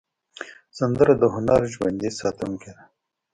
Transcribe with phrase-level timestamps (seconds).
[0.77, 2.83] سندره د هنر ژوندي ساتونکی ده